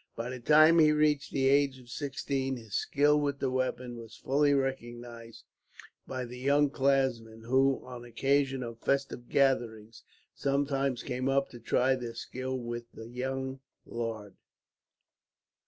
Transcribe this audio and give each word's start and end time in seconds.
By 0.15 0.31
the 0.31 0.39
time 0.39 0.79
he 0.79 0.91
reached 0.91 1.31
the 1.31 1.47
age 1.47 1.77
of 1.77 1.91
sixteen, 1.91 2.55
his 2.57 2.73
skill 2.73 3.19
with 3.21 3.37
the 3.37 3.51
weapon 3.51 3.97
was 3.97 4.15
fully 4.17 4.51
recognized 4.51 5.43
by 6.07 6.25
the 6.25 6.39
young 6.39 6.71
clansmen 6.71 7.41
who, 7.43 7.85
on 7.85 8.03
occasions 8.03 8.63
of 8.63 8.79
festive 8.79 9.29
gatherings, 9.29 10.01
sometimes 10.33 11.03
came 11.03 11.29
up 11.29 11.49
to 11.51 11.59
try 11.59 11.93
their 11.93 12.15
skill 12.15 12.57
with 12.57 12.91
the 12.93 13.09
young 13.09 13.59
laird. 13.85 14.33